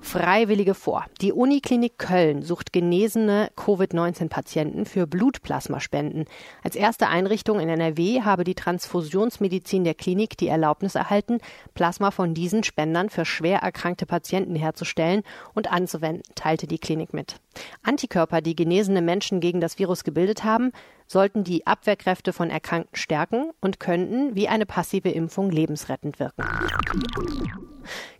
Freiwillige 0.00 0.74
vor. 0.74 1.04
Die 1.20 1.32
Uniklinik 1.32 1.98
Köln 1.98 2.42
sucht 2.42 2.72
genesene 2.72 3.52
Covid-19-Patienten 3.54 4.86
für 4.86 5.06
Blutplasmaspenden. 5.06 6.24
Als 6.64 6.74
erste 6.74 7.06
Einrichtung 7.06 7.60
in 7.60 7.68
NRW 7.68 8.22
habe 8.22 8.42
die 8.42 8.56
Transfusionsmedizin 8.56 9.84
der 9.84 9.94
Klinik 9.94 10.36
die 10.36 10.48
Erlaubnis 10.48 10.96
erhalten, 10.96 11.38
Plasma 11.74 12.10
von 12.10 12.34
diesen 12.34 12.64
Spendern 12.64 13.08
für 13.08 13.24
schwer 13.24 13.60
erkrankte 13.60 14.06
Patienten 14.06 14.56
herzustellen 14.56 15.22
und 15.54 15.70
anzuwenden, 15.70 16.24
teilte 16.34 16.66
die 16.66 16.78
Klinik 16.78 17.14
mit. 17.14 17.36
Antikörper, 17.82 18.40
die 18.40 18.56
genesene 18.56 19.02
Menschen 19.02 19.40
gegen 19.40 19.60
das 19.60 19.78
Virus 19.78 20.04
gebildet 20.04 20.44
haben, 20.44 20.72
sollten 21.06 21.44
die 21.44 21.66
Abwehrkräfte 21.66 22.32
von 22.32 22.50
Erkrankten 22.50 22.96
stärken 22.96 23.50
und 23.60 23.80
könnten 23.80 24.34
wie 24.34 24.48
eine 24.48 24.66
passive 24.66 25.10
Impfung 25.10 25.50
lebensrettend 25.50 26.18
wirken. 26.18 26.44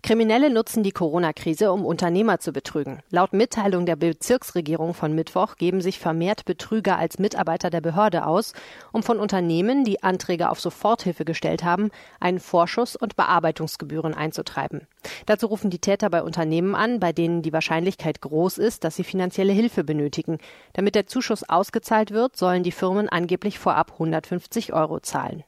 Kriminelle 0.03 0.51
nutzen 0.51 0.83
die 0.83 0.93
Corona-Krise, 0.93 1.73
um 1.73 1.85
Unternehmer 1.85 2.39
zu 2.39 2.53
betrügen. 2.53 3.01
Laut 3.11 3.33
Mitteilung 3.33 3.87
der 3.87 3.97
Bezirksregierung 3.97 4.95
von 4.95 5.15
Mittwoch 5.15 5.57
geben 5.57 5.81
sich 5.81 5.99
vermehrt 5.99 6.45
Betrüger 6.45 6.99
als 6.99 7.19
Mitarbeiter 7.19 7.71
der 7.71 7.81
Behörde 7.81 8.27
aus, 8.27 8.53
um 8.93 9.03
von 9.03 9.19
Unternehmen, 9.19 9.85
die 9.85 10.03
Anträge 10.03 10.51
auf 10.51 10.61
Soforthilfe 10.61 11.25
gestellt 11.25 11.65
haben, 11.65 11.91
einen 12.21 12.41
Vorschuss 12.41 12.97
und 12.97 13.17
Bearbeitungsgebühren 13.17 14.15
einzutreiben. 14.15 14.87
Dazu 15.27 15.47
rufen 15.47 15.71
die 15.71 15.79
Täter 15.79 16.11
bei 16.11 16.23
Unternehmen 16.23 16.75
an, 16.75 17.01
bei 17.01 17.13
denen 17.13 17.43
die 17.43 17.53
Wahrscheinlichkeit 17.53 18.21
groß 18.21 18.59
ist, 18.59 18.85
dass 18.85 18.97
sie 18.97 19.05
finanzielle 19.05 19.53
Hilfe 19.53 19.85
benötigen. 19.85 20.39
Damit 20.73 20.95
der 20.95 21.07
Zuschuss 21.07 21.49
ausgezahlt 21.49 22.11
wird, 22.11 22.37
sollen 22.37 22.63
die 22.63 22.73
Firmen 22.73 23.09
angeblich 23.09 23.59
vorab 23.59 23.93
150 23.93 24.73
Euro 24.73 25.01
zahlen. 25.01 25.45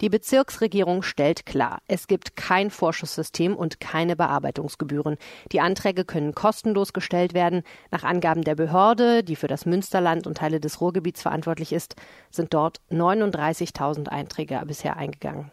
Die 0.00 0.08
Bezirksregierung 0.08 1.02
stellt 1.02 1.46
klar, 1.46 1.80
es 1.86 2.06
gibt 2.06 2.36
kein 2.36 2.70
Vorschusssystem 2.70 3.56
und 3.56 3.80
keine 3.80 4.16
Bearbeitungsgebühren. 4.16 5.16
Die 5.52 5.60
Anträge 5.60 6.04
können 6.04 6.34
kostenlos 6.34 6.92
gestellt 6.92 7.34
werden. 7.34 7.62
Nach 7.90 8.04
Angaben 8.04 8.42
der 8.42 8.54
Behörde, 8.54 9.22
die 9.22 9.36
für 9.36 9.48
das 9.48 9.66
Münsterland 9.66 10.26
und 10.26 10.38
Teile 10.38 10.60
des 10.60 10.80
Ruhrgebiets 10.80 11.22
verantwortlich 11.22 11.72
ist, 11.72 11.96
sind 12.30 12.54
dort 12.54 12.80
39.000 12.90 14.08
Einträge 14.08 14.62
bisher 14.66 14.96
eingegangen. 14.96 15.52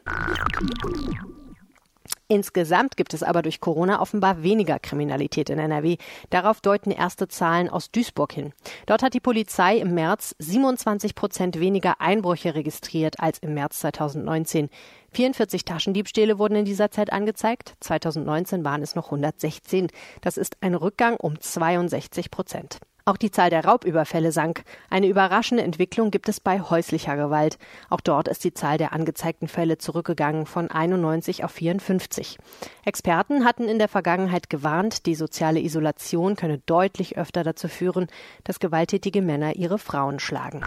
Insgesamt 2.27 2.97
gibt 2.97 3.13
es 3.13 3.21
aber 3.21 3.43
durch 3.43 3.59
Corona 3.59 4.01
offenbar 4.01 4.41
weniger 4.41 4.79
Kriminalität 4.79 5.51
in 5.51 5.59
NRW. 5.59 5.97
Darauf 6.31 6.59
deuten 6.59 6.89
erste 6.89 7.27
Zahlen 7.27 7.69
aus 7.69 7.91
Duisburg 7.91 8.33
hin. 8.33 8.51
Dort 8.87 9.03
hat 9.03 9.13
die 9.13 9.19
Polizei 9.19 9.77
im 9.77 9.93
März 9.93 10.35
27 10.39 11.13
Prozent 11.13 11.59
weniger 11.59 12.01
Einbrüche 12.01 12.55
registriert 12.55 13.19
als 13.19 13.37
im 13.39 13.53
März 13.53 13.79
2019. 13.81 14.69
44 15.11 15.65
Taschendiebstähle 15.65 16.39
wurden 16.39 16.55
in 16.55 16.65
dieser 16.65 16.89
Zeit 16.89 17.13
angezeigt. 17.13 17.75
2019 17.81 18.65
waren 18.65 18.81
es 18.81 18.95
noch 18.95 19.05
116. 19.05 19.89
Das 20.21 20.37
ist 20.37 20.57
ein 20.61 20.73
Rückgang 20.73 21.17
um 21.17 21.39
62 21.39 22.31
Prozent. 22.31 22.79
Auch 23.07 23.17
die 23.17 23.29
Zahl 23.29 23.51
der 23.51 23.65
Raubüberfälle 23.65 24.31
sank. 24.31 24.63
Eine 24.89 25.05
überraschende 25.05 25.61
Entwicklung 25.61 26.09
gibt 26.09 26.27
es 26.27 26.39
bei 26.39 26.59
häuslicher 26.59 27.15
Gewalt. 27.15 27.59
Auch 27.91 28.01
dort 28.01 28.27
ist 28.27 28.43
die 28.43 28.55
Zahl 28.55 28.79
der 28.79 28.93
angezeigten 28.93 29.47
Fälle 29.47 29.77
zurückgegangen 29.77 30.47
von 30.47 30.71
91 30.71 31.43
auf 31.43 31.51
54. 31.51 32.39
Experten 32.83 33.45
hatten 33.45 33.67
in 33.67 33.77
der 33.77 33.89
Vergangenheit 33.89 34.49
gewarnt, 34.49 35.05
die 35.05 35.13
soziale 35.13 35.59
Isolation 35.59 36.35
könne 36.35 36.57
deutlich 36.65 37.15
öfter 37.15 37.43
dazu 37.43 37.67
führen, 37.67 38.07
dass 38.43 38.59
gewalttätige 38.59 39.21
Männer 39.21 39.55
ihre 39.55 39.77
Frauen 39.77 40.17
schlagen. 40.17 40.63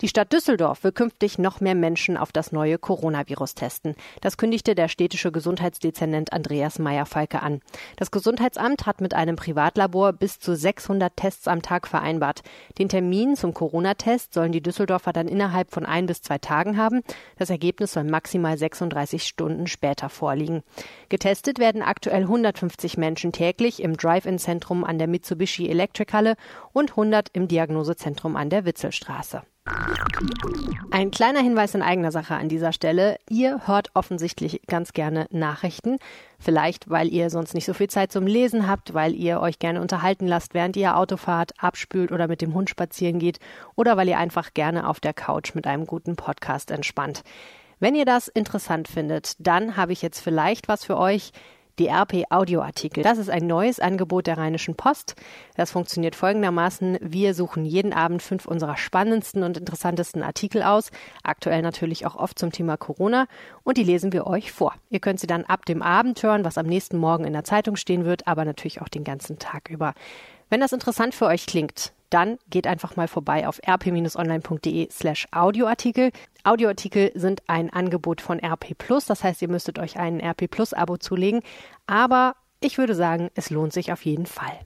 Die 0.00 0.08
Stadt 0.08 0.32
Düsseldorf 0.32 0.84
will 0.84 0.92
künftig 0.92 1.38
noch 1.38 1.60
mehr 1.60 1.74
Menschen 1.74 2.16
auf 2.16 2.30
das 2.30 2.52
neue 2.52 2.78
Coronavirus 2.78 3.54
testen. 3.54 3.94
Das 4.20 4.36
kündigte 4.36 4.74
der 4.74 4.88
städtische 4.88 5.32
Gesundheitsdezernent 5.32 6.32
Andreas 6.32 6.78
Meyer-Falke 6.78 7.42
an. 7.42 7.62
Das 7.96 8.10
Gesundheitsamt 8.10 8.86
hat 8.86 9.00
mit 9.00 9.14
einem 9.14 9.36
Privatlabor 9.36 10.12
bis 10.12 10.38
zu 10.38 10.56
600 10.84 11.16
Tests 11.16 11.48
am 11.48 11.62
Tag 11.62 11.88
vereinbart. 11.88 12.42
Den 12.78 12.88
Termin 12.88 13.36
zum 13.36 13.54
Corona-Test 13.54 14.34
sollen 14.34 14.52
die 14.52 14.62
Düsseldorfer 14.62 15.12
dann 15.12 15.28
innerhalb 15.28 15.70
von 15.70 15.86
ein 15.86 16.06
bis 16.06 16.20
zwei 16.20 16.38
Tagen 16.38 16.76
haben. 16.76 17.02
Das 17.38 17.50
Ergebnis 17.50 17.94
soll 17.94 18.04
maximal 18.04 18.58
36 18.58 19.24
Stunden 19.24 19.66
später 19.66 20.10
vorliegen. 20.10 20.62
Getestet 21.08 21.58
werden 21.58 21.82
aktuell 21.82 22.22
150 22.22 22.98
Menschen 22.98 23.32
täglich 23.32 23.82
im 23.82 23.96
Drive-In-Zentrum 23.96 24.84
an 24.84 24.98
der 24.98 25.08
Mitsubishi 25.08 25.68
Elektrikhalle 25.68 26.36
und 26.72 26.90
100 26.90 27.30
im 27.32 27.48
Diagnosezentrum 27.48 28.36
an 28.36 28.50
der 28.50 28.66
Witzelstraße. 28.66 29.42
Ein 30.90 31.10
kleiner 31.10 31.40
Hinweis 31.40 31.74
in 31.74 31.82
eigener 31.82 32.12
Sache 32.12 32.34
an 32.34 32.48
dieser 32.48 32.72
Stelle. 32.72 33.18
Ihr 33.28 33.66
hört 33.66 33.90
offensichtlich 33.94 34.60
ganz 34.66 34.92
gerne 34.92 35.26
Nachrichten. 35.30 35.98
Vielleicht, 36.38 36.90
weil 36.90 37.08
ihr 37.08 37.30
sonst 37.30 37.54
nicht 37.54 37.64
so 37.64 37.72
viel 37.72 37.88
Zeit 37.88 38.12
zum 38.12 38.26
Lesen 38.26 38.68
habt, 38.68 38.94
weil 38.94 39.14
ihr 39.14 39.40
euch 39.40 39.58
gerne 39.58 39.80
unterhalten 39.80 40.26
lasst, 40.26 40.54
während 40.54 40.76
ihr 40.76 40.96
Auto 40.96 41.16
fahrt, 41.16 41.52
abspült 41.56 42.12
oder 42.12 42.28
mit 42.28 42.42
dem 42.42 42.52
Hund 42.54 42.68
spazieren 42.68 43.18
geht 43.18 43.38
oder 43.74 43.96
weil 43.96 44.08
ihr 44.08 44.18
einfach 44.18 44.52
gerne 44.52 44.88
auf 44.88 45.00
der 45.00 45.14
Couch 45.14 45.54
mit 45.54 45.66
einem 45.66 45.86
guten 45.86 46.16
Podcast 46.16 46.70
entspannt. 46.70 47.22
Wenn 47.80 47.94
ihr 47.94 48.04
das 48.04 48.28
interessant 48.28 48.88
findet, 48.88 49.34
dann 49.38 49.76
habe 49.76 49.92
ich 49.92 50.02
jetzt 50.02 50.20
vielleicht 50.20 50.68
was 50.68 50.84
für 50.84 50.98
euch 50.98 51.32
die 51.78 51.88
RP 51.88 52.24
Audioartikel. 52.30 53.02
Das 53.02 53.18
ist 53.18 53.30
ein 53.30 53.46
neues 53.46 53.80
Angebot 53.80 54.26
der 54.26 54.38
Rheinischen 54.38 54.74
Post. 54.74 55.14
Das 55.56 55.72
funktioniert 55.72 56.14
folgendermaßen. 56.14 56.98
Wir 57.00 57.34
suchen 57.34 57.64
jeden 57.64 57.92
Abend 57.92 58.22
fünf 58.22 58.46
unserer 58.46 58.76
spannendsten 58.76 59.42
und 59.42 59.56
interessantesten 59.56 60.22
Artikel 60.22 60.62
aus. 60.62 60.90
Aktuell 61.22 61.62
natürlich 61.62 62.06
auch 62.06 62.16
oft 62.16 62.38
zum 62.38 62.52
Thema 62.52 62.76
Corona. 62.76 63.26
Und 63.62 63.78
die 63.78 63.84
lesen 63.84 64.12
wir 64.12 64.26
euch 64.26 64.52
vor. 64.52 64.74
Ihr 64.90 65.00
könnt 65.00 65.20
sie 65.20 65.26
dann 65.26 65.44
ab 65.44 65.64
dem 65.64 65.82
Abend 65.82 66.22
hören, 66.22 66.44
was 66.44 66.58
am 66.58 66.66
nächsten 66.66 66.98
Morgen 66.98 67.24
in 67.24 67.32
der 67.32 67.44
Zeitung 67.44 67.76
stehen 67.76 68.04
wird, 68.04 68.26
aber 68.26 68.44
natürlich 68.44 68.82
auch 68.82 68.88
den 68.88 69.04
ganzen 69.04 69.38
Tag 69.38 69.70
über. 69.70 69.94
Wenn 70.50 70.60
das 70.60 70.72
interessant 70.72 71.14
für 71.14 71.26
euch 71.26 71.46
klingt, 71.46 71.93
dann 72.10 72.38
geht 72.48 72.66
einfach 72.66 72.96
mal 72.96 73.08
vorbei 73.08 73.48
auf 73.48 73.60
rp-online.de 73.66 74.88
slash 74.90 75.26
Audioartikel. 75.32 76.10
Audioartikel 76.44 77.12
sind 77.14 77.42
ein 77.46 77.70
Angebot 77.70 78.20
von 78.20 78.38
RP 78.38 78.76
Plus, 78.76 79.06
das 79.06 79.24
heißt, 79.24 79.42
ihr 79.42 79.48
müsstet 79.48 79.78
euch 79.78 79.98
ein 79.98 80.20
RP 80.20 80.50
Plus 80.50 80.72
Abo 80.72 80.96
zulegen, 80.96 81.40
aber 81.86 82.36
ich 82.60 82.78
würde 82.78 82.94
sagen, 82.94 83.30
es 83.34 83.50
lohnt 83.50 83.72
sich 83.72 83.92
auf 83.92 84.04
jeden 84.04 84.26
Fall. 84.26 84.60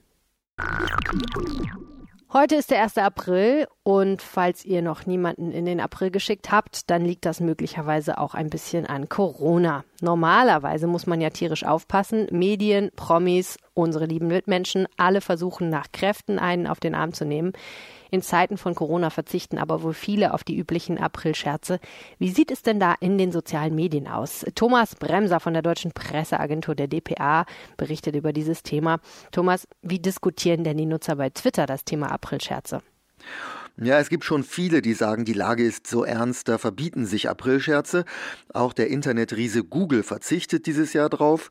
Heute 2.31 2.57
ist 2.57 2.69
der 2.69 2.83
1. 2.83 2.99
April 2.99 3.65
und 3.81 4.21
falls 4.21 4.63
ihr 4.63 4.83
noch 4.83 5.07
niemanden 5.07 5.51
in 5.51 5.65
den 5.65 5.79
April 5.79 6.11
geschickt 6.11 6.51
habt, 6.51 6.87
dann 6.91 7.03
liegt 7.03 7.25
das 7.25 7.39
möglicherweise 7.39 8.19
auch 8.19 8.35
ein 8.35 8.51
bisschen 8.51 8.85
an 8.85 9.09
Corona. 9.09 9.83
Normalerweise 9.99 10.85
muss 10.85 11.07
man 11.07 11.21
ja 11.21 11.31
tierisch 11.31 11.63
aufpassen. 11.63 12.27
Medien, 12.29 12.91
Promis, 12.95 13.57
unsere 13.73 14.05
lieben 14.05 14.27
Mitmenschen, 14.27 14.85
alle 14.95 15.21
versuchen 15.21 15.69
nach 15.69 15.91
Kräften 15.91 16.37
einen 16.37 16.67
auf 16.67 16.79
den 16.79 16.93
Arm 16.93 17.13
zu 17.13 17.25
nehmen. 17.25 17.51
In 18.11 18.21
Zeiten 18.21 18.57
von 18.57 18.75
Corona 18.75 19.09
verzichten 19.09 19.57
aber 19.57 19.83
wohl 19.83 19.93
viele 19.93 20.33
auf 20.33 20.43
die 20.43 20.57
üblichen 20.57 20.97
Aprilscherze. 20.97 21.79
Wie 22.17 22.29
sieht 22.29 22.51
es 22.51 22.61
denn 22.61 22.79
da 22.79 22.95
in 22.99 23.17
den 23.17 23.31
sozialen 23.31 23.75
Medien 23.75 24.07
aus? 24.07 24.45
Thomas 24.55 24.95
Bremser 24.95 25.39
von 25.39 25.53
der 25.53 25.61
Deutschen 25.61 25.91
Presseagentur 25.91 26.75
der 26.75 26.87
DPA 26.87 27.45
berichtet 27.77 28.15
über 28.15 28.33
dieses 28.33 28.63
Thema. 28.63 28.99
Thomas, 29.31 29.67
wie 29.81 29.99
diskutieren 29.99 30.63
denn 30.63 30.77
die 30.77 30.85
Nutzer 30.85 31.15
bei 31.15 31.29
Twitter 31.29 31.65
das 31.65 31.85
Thema 31.85 32.11
Aprilscherze? 32.11 32.81
Ja, 33.81 33.97
es 33.97 34.09
gibt 34.09 34.25
schon 34.25 34.43
viele, 34.43 34.81
die 34.81 34.93
sagen, 34.93 35.23
die 35.23 35.33
Lage 35.33 35.63
ist 35.63 35.87
so 35.87 36.03
ernst, 36.03 36.49
da 36.49 36.57
verbieten 36.57 37.05
sich 37.05 37.29
Aprilscherze. 37.29 38.03
Auch 38.53 38.73
der 38.73 38.89
Internetriese 38.89 39.63
Google 39.63 40.03
verzichtet 40.03 40.65
dieses 40.65 40.91
Jahr 40.91 41.09
drauf. 41.09 41.49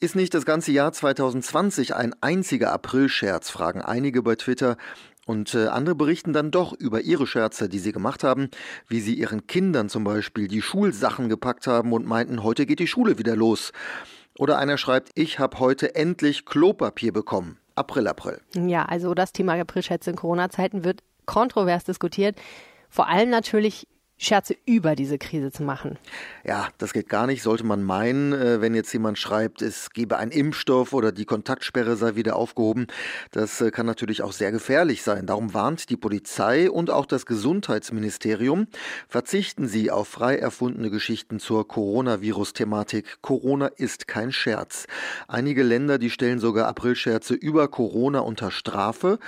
Ist 0.00 0.16
nicht 0.16 0.32
das 0.32 0.46
ganze 0.46 0.72
Jahr 0.72 0.92
2020 0.92 1.94
ein 1.94 2.14
einziger 2.22 2.72
Aprilscherz, 2.72 3.50
fragen 3.50 3.82
einige 3.82 4.22
bei 4.22 4.36
Twitter. 4.36 4.78
Und 5.26 5.54
äh, 5.54 5.66
andere 5.66 5.96
berichten 5.96 6.32
dann 6.32 6.52
doch 6.52 6.72
über 6.72 7.00
ihre 7.02 7.26
Scherze, 7.26 7.68
die 7.68 7.80
sie 7.80 7.92
gemacht 7.92 8.22
haben, 8.22 8.48
wie 8.88 9.00
sie 9.00 9.14
ihren 9.14 9.46
Kindern 9.48 9.88
zum 9.88 10.04
Beispiel 10.04 10.46
die 10.46 10.62
Schulsachen 10.62 11.28
gepackt 11.28 11.66
haben 11.66 11.92
und 11.92 12.06
meinten, 12.06 12.44
heute 12.44 12.64
geht 12.64 12.78
die 12.78 12.86
Schule 12.86 13.18
wieder 13.18 13.34
los. 13.34 13.72
Oder 14.38 14.58
einer 14.58 14.78
schreibt, 14.78 15.10
ich 15.14 15.38
habe 15.40 15.58
heute 15.58 15.96
endlich 15.96 16.46
Klopapier 16.46 17.12
bekommen. 17.12 17.58
April, 17.74 18.06
April. 18.06 18.40
Ja, 18.54 18.84
also 18.84 19.14
das 19.14 19.32
Thema 19.32 19.54
Aprilschätze 19.54 20.10
in 20.10 20.16
Corona-Zeiten 20.16 20.84
wird 20.84 21.02
kontrovers 21.26 21.84
diskutiert. 21.84 22.36
Vor 22.88 23.08
allem 23.08 23.28
natürlich 23.28 23.88
Scherze 24.18 24.56
über 24.64 24.96
diese 24.96 25.18
Krise 25.18 25.52
zu 25.52 25.62
machen. 25.62 25.98
Ja, 26.42 26.68
das 26.78 26.94
geht 26.94 27.08
gar 27.08 27.26
nicht, 27.26 27.42
sollte 27.42 27.64
man 27.64 27.82
meinen, 27.82 28.32
äh, 28.32 28.62
wenn 28.62 28.74
jetzt 28.74 28.92
jemand 28.92 29.18
schreibt, 29.18 29.60
es 29.60 29.90
gebe 29.90 30.16
einen 30.16 30.30
Impfstoff 30.30 30.94
oder 30.94 31.12
die 31.12 31.26
Kontaktsperre 31.26 31.96
sei 31.96 32.14
wieder 32.14 32.36
aufgehoben. 32.36 32.86
Das 33.32 33.60
äh, 33.60 33.70
kann 33.70 33.84
natürlich 33.84 34.22
auch 34.22 34.32
sehr 34.32 34.52
gefährlich 34.52 35.02
sein. 35.02 35.26
Darum 35.26 35.52
warnt 35.52 35.90
die 35.90 35.98
Polizei 35.98 36.70
und 36.70 36.90
auch 36.90 37.04
das 37.04 37.26
Gesundheitsministerium, 37.26 38.68
verzichten 39.06 39.68
Sie 39.68 39.90
auf 39.90 40.08
frei 40.08 40.36
erfundene 40.36 40.90
Geschichten 40.90 41.38
zur 41.38 41.68
Coronavirus-Thematik. 41.68 43.18
Corona 43.20 43.66
ist 43.66 44.08
kein 44.08 44.32
Scherz. 44.32 44.86
Einige 45.28 45.62
Länder, 45.62 45.98
die 45.98 46.10
stellen 46.10 46.38
sogar 46.38 46.68
Aprilscherze 46.68 47.34
über 47.34 47.68
Corona 47.68 48.20
unter 48.20 48.50
Strafe 48.50 49.18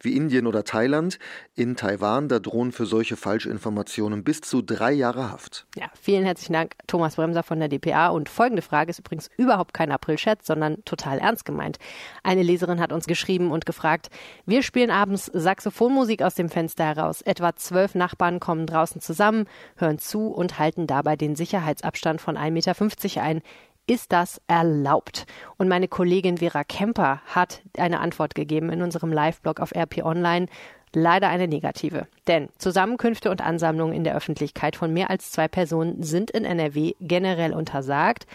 wie 0.00 0.16
Indien 0.16 0.46
oder 0.46 0.64
Thailand. 0.64 1.18
In 1.54 1.76
Taiwan, 1.76 2.28
da 2.28 2.38
drohen 2.38 2.72
für 2.72 2.86
solche 2.86 3.16
Falschinformationen 3.16 4.24
bis 4.40 4.50
zu 4.50 4.60
drei 4.60 4.92
Jahre 4.92 5.30
Haft. 5.30 5.66
Ja, 5.76 5.86
vielen 6.00 6.24
herzlichen 6.24 6.52
Dank, 6.52 6.74
Thomas 6.86 7.16
Bremser 7.16 7.42
von 7.42 7.58
der 7.58 7.68
DPA. 7.68 8.08
Und 8.08 8.28
folgende 8.28 8.60
Frage 8.60 8.90
ist 8.90 8.98
übrigens 8.98 9.30
überhaupt 9.36 9.72
kein 9.72 9.90
Aprilscherz, 9.90 10.46
sondern 10.46 10.84
total 10.84 11.18
ernst 11.18 11.44
gemeint. 11.44 11.78
Eine 12.22 12.42
Leserin 12.42 12.80
hat 12.80 12.92
uns 12.92 13.06
geschrieben 13.06 13.50
und 13.50 13.64
gefragt, 13.64 14.10
wir 14.44 14.62
spielen 14.62 14.90
abends 14.90 15.30
Saxophonmusik 15.32 16.22
aus 16.22 16.34
dem 16.34 16.50
Fenster 16.50 16.84
heraus. 16.84 17.22
Etwa 17.22 17.56
zwölf 17.56 17.94
Nachbarn 17.94 18.38
kommen 18.40 18.66
draußen 18.66 19.00
zusammen, 19.00 19.46
hören 19.76 19.98
zu 19.98 20.28
und 20.28 20.58
halten 20.58 20.86
dabei 20.86 21.16
den 21.16 21.34
Sicherheitsabstand 21.34 22.20
von 22.20 22.36
1,50 22.36 22.50
Meter 22.50 23.22
ein. 23.22 23.42
Ist 23.88 24.10
das 24.10 24.40
erlaubt? 24.48 25.26
Und 25.58 25.68
meine 25.68 25.86
Kollegin 25.86 26.38
Vera 26.38 26.64
Kemper 26.64 27.22
hat 27.26 27.62
eine 27.78 28.00
Antwort 28.00 28.34
gegeben 28.34 28.70
in 28.70 28.82
unserem 28.82 29.12
Live-Blog 29.12 29.60
auf 29.60 29.72
RP 29.72 30.04
Online. 30.04 30.46
Leider 30.92 31.28
eine 31.28 31.48
negative. 31.48 32.06
Denn 32.26 32.48
Zusammenkünfte 32.58 33.30
und 33.30 33.40
Ansammlungen 33.40 33.94
in 33.94 34.04
der 34.04 34.16
Öffentlichkeit 34.16 34.76
von 34.76 34.92
mehr 34.92 35.10
als 35.10 35.30
zwei 35.30 35.48
Personen 35.48 36.02
sind 36.02 36.30
in 36.30 36.44
NRW 36.44 36.94
generell 37.00 37.52
untersagt. 37.52 38.26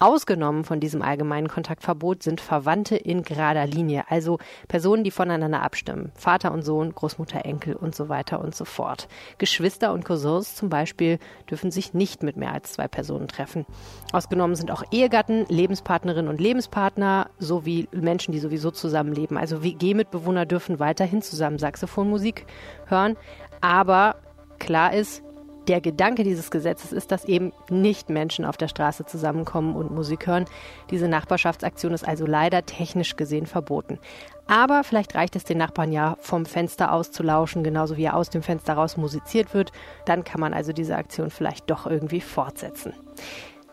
Ausgenommen 0.00 0.62
von 0.62 0.78
diesem 0.78 1.02
allgemeinen 1.02 1.48
Kontaktverbot 1.48 2.22
sind 2.22 2.40
Verwandte 2.40 2.94
in 2.94 3.24
gerader 3.24 3.66
Linie, 3.66 4.04
also 4.08 4.38
Personen, 4.68 5.02
die 5.02 5.10
voneinander 5.10 5.60
abstimmen. 5.60 6.12
Vater 6.14 6.52
und 6.52 6.62
Sohn, 6.62 6.94
Großmutter, 6.94 7.44
Enkel 7.44 7.74
und 7.74 7.96
so 7.96 8.08
weiter 8.08 8.38
und 8.40 8.54
so 8.54 8.64
fort. 8.64 9.08
Geschwister 9.38 9.92
und 9.92 10.04
Cousins 10.04 10.54
zum 10.54 10.68
Beispiel 10.68 11.18
dürfen 11.50 11.72
sich 11.72 11.94
nicht 11.94 12.22
mit 12.22 12.36
mehr 12.36 12.52
als 12.52 12.74
zwei 12.74 12.86
Personen 12.86 13.26
treffen. 13.26 13.66
Ausgenommen 14.12 14.54
sind 14.54 14.70
auch 14.70 14.84
Ehegatten, 14.92 15.46
Lebenspartnerinnen 15.48 16.30
und 16.30 16.40
Lebenspartner 16.40 17.30
sowie 17.40 17.88
Menschen, 17.90 18.30
die 18.30 18.38
sowieso 18.38 18.70
zusammenleben. 18.70 19.36
Also 19.36 19.64
WG-Mitbewohner 19.64 20.46
dürfen 20.46 20.78
weiterhin 20.78 21.22
zusammen 21.22 21.58
Saxophonmusik 21.58 22.46
hören. 22.86 23.16
Aber 23.60 24.14
klar 24.60 24.94
ist, 24.94 25.24
der 25.68 25.80
Gedanke 25.80 26.24
dieses 26.24 26.50
Gesetzes 26.50 26.92
ist, 26.92 27.12
dass 27.12 27.24
eben 27.24 27.52
nicht 27.68 28.08
Menschen 28.08 28.44
auf 28.44 28.56
der 28.56 28.68
Straße 28.68 29.04
zusammenkommen 29.04 29.76
und 29.76 29.94
Musik 29.94 30.26
hören. 30.26 30.46
Diese 30.90 31.08
Nachbarschaftsaktion 31.08 31.92
ist 31.92 32.06
also 32.06 32.26
leider 32.26 32.64
technisch 32.64 33.16
gesehen 33.16 33.46
verboten. 33.46 33.98
Aber 34.46 34.82
vielleicht 34.82 35.14
reicht 35.14 35.36
es 35.36 35.44
den 35.44 35.58
Nachbarn 35.58 35.92
ja, 35.92 36.16
vom 36.20 36.46
Fenster 36.46 36.92
aus 36.92 37.10
zu 37.10 37.22
lauschen, 37.22 37.62
genauso 37.62 37.98
wie 37.98 38.04
er 38.04 38.16
aus 38.16 38.30
dem 38.30 38.42
Fenster 38.42 38.72
raus 38.74 38.96
musiziert 38.96 39.52
wird. 39.52 39.72
Dann 40.06 40.24
kann 40.24 40.40
man 40.40 40.54
also 40.54 40.72
diese 40.72 40.96
Aktion 40.96 41.30
vielleicht 41.30 41.70
doch 41.70 41.86
irgendwie 41.86 42.22
fortsetzen. 42.22 42.94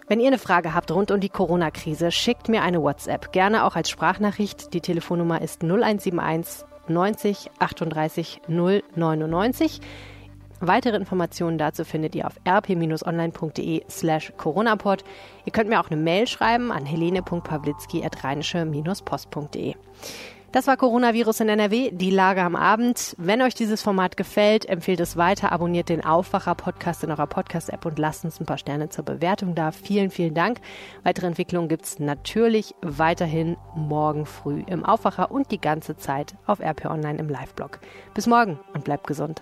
Wenn 0.08 0.20
ihr 0.20 0.28
eine 0.28 0.38
Frage 0.38 0.76
habt 0.76 0.92
rund 0.92 1.10
um 1.10 1.20
die 1.20 1.30
Corona-Krise, 1.30 2.12
schickt 2.12 2.50
mir 2.50 2.62
eine 2.62 2.82
WhatsApp, 2.82 3.32
gerne 3.32 3.64
auch 3.64 3.76
als 3.76 3.90
Sprachnachricht. 3.90 4.74
Die 4.74 4.82
Telefonnummer 4.82 5.42
ist 5.42 5.64
0171 5.64 6.66
90 6.88 7.50
38 7.58 8.42
099. 8.48 9.82
Weitere 10.68 10.98
Informationen 10.98 11.58
dazu 11.58 11.86
findet 11.86 12.14
ihr 12.16 12.28
auf 12.28 12.36
rp-online.de 12.48 13.84
slash 13.90 14.34
coronapod. 14.38 15.04
Ihr 15.46 15.52
könnt 15.52 15.70
mir 15.70 15.80
auch 15.80 15.90
eine 15.90 16.00
Mail 16.02 16.28
schreiben 16.28 16.72
an 16.72 16.86
helene.pawlitzki.rheinische-post.de. 16.86 19.76
Das 20.56 20.68
war 20.68 20.78
Coronavirus 20.78 21.42
in 21.42 21.50
NRW, 21.50 21.92
die 21.92 22.12
Lage 22.12 22.42
am 22.42 22.56
Abend. 22.56 23.14
Wenn 23.18 23.42
euch 23.42 23.56
dieses 23.56 23.82
Format 23.82 24.16
gefällt, 24.16 24.66
empfehlt 24.66 25.02
es 25.02 25.18
weiter, 25.18 25.52
abonniert 25.52 25.90
den 25.90 26.06
Aufwacher-Podcast 26.06 27.04
in 27.04 27.12
eurer 27.12 27.28
Podcast-App 27.28 27.86
und 27.86 28.00
lasst 28.00 28.24
uns 28.24 28.40
ein 28.40 28.46
paar 28.46 28.58
Sterne 28.58 28.88
zur 28.88 29.04
Bewertung 29.04 29.54
da. 29.54 29.74
Vielen, 29.74 30.12
vielen 30.12 30.34
Dank. 30.34 30.62
Weitere 31.04 31.28
Entwicklungen 31.28 31.68
gibt 31.68 31.84
es 31.84 32.00
natürlich 32.00 32.74
weiterhin 32.82 33.58
morgen 33.76 34.26
früh 34.26 34.64
im 34.68 34.86
Aufwacher 34.86 35.30
und 35.30 35.52
die 35.52 35.60
ganze 35.60 35.98
Zeit 35.98 36.36
auf 36.46 36.62
RP 36.62 36.86
Online 36.86 37.20
im 37.20 37.28
Live-Blog. 37.28 37.82
Bis 38.14 38.26
morgen 38.26 38.58
und 38.74 38.86
bleibt 38.86 39.08
gesund. 39.08 39.42